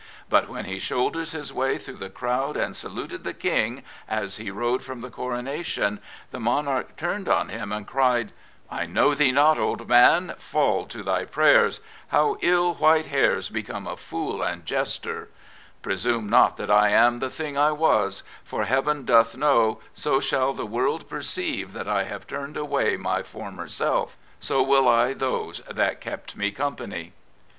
But 0.31 0.49
when 0.49 0.65
he 0.65 0.79
shouldered 0.79 1.27
his 1.27 1.53
way 1.53 1.77
through 1.77 1.97
the 1.97 2.09
crowd 2.09 2.57
and 2.57 2.75
saluted 2.75 3.23
the 3.23 3.35
King 3.35 3.83
as 4.09 4.37
he 4.37 4.49
rode 4.49 4.83
from 4.83 5.01
the 5.01 5.11
Coronation, 5.11 5.99
the 6.31 6.39
monarch 6.39 6.95
turned 6.95 7.29
on 7.29 7.49
him 7.49 7.71
and 7.71 7.85
cried: 7.85 8.31
I 8.71 8.87
know 8.87 9.13
thee 9.13 9.31
not, 9.31 9.59
old 9.59 9.87
man: 9.87 10.33
Fall 10.39 10.87
to 10.87 11.03
thy 11.03 11.25
prayers; 11.25 11.81
fitew, 12.11 12.41
jW 12.41 12.79
white 12.79 13.05
hairs 13.05 13.49
become 13.49 13.85
a 13.85 13.95
fool 13.95 14.41
and 14.41 14.65
jester 14.65 15.19
1 15.19 15.27
Presume 15.83 16.27
not 16.27 16.57
that 16.57 16.71
I 16.71 16.89
am 16.89 17.19
the 17.19 17.29
thing 17.29 17.55
I 17.55 17.71
was; 17.71 18.23
For 18.43 18.63
Heaven 18.63 19.05
doth 19.05 19.37
know, 19.37 19.81
so 19.93 20.19
shall 20.19 20.53
the 20.55 20.65
world 20.65 21.07
perceive 21.09 21.73
That 21.73 21.87
I 21.87 22.05
have 22.05 22.25
turned 22.25 22.57
away 22.57 22.97
my 22.97 23.21
former 23.21 23.67
self; 23.67 24.17
So 24.39 24.63
will 24.63 24.85
1 24.85 25.19
those 25.19 25.59
that 25.69 26.01
kept 26.01 26.35
me 26.35 26.49
company. 26.49 27.13